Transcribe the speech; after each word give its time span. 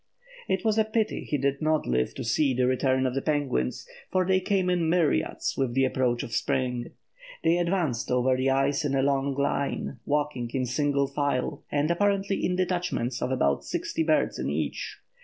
It 0.47 0.65
was 0.65 0.79
a 0.79 0.83
pity 0.83 1.25
he 1.25 1.37
did 1.37 1.61
not 1.61 1.85
live 1.85 2.15
to 2.15 2.23
see 2.23 2.55
the 2.55 2.65
return 2.65 3.05
of 3.05 3.13
the 3.13 3.21
penguins, 3.21 3.87
for 4.11 4.25
they 4.25 4.39
came 4.39 4.67
in 4.67 4.89
myriads 4.89 5.55
with 5.55 5.75
the 5.75 5.85
approach 5.85 6.23
of 6.23 6.33
spring. 6.33 6.93
They 7.43 7.59
advanced 7.59 8.09
over 8.09 8.35
the 8.35 8.49
ice 8.49 8.83
in 8.83 8.95
a 8.95 9.03
long 9.03 9.35
line, 9.35 9.99
walking 10.07 10.49
in 10.55 10.65
single 10.65 11.05
file, 11.05 11.63
and 11.71 11.91
apparently 11.91 12.43
in 12.43 12.55
detachments 12.55 13.21
of 13.21 13.29
about 13.29 13.63
sixty 13.63 14.01
birds 14.01 14.39
in 14.39 14.49
each. 14.49 14.97